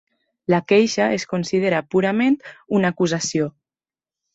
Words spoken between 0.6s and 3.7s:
queixa es considera purament una acusació.